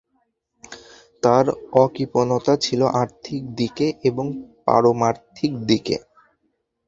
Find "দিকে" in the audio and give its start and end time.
3.59-3.87, 5.69-5.95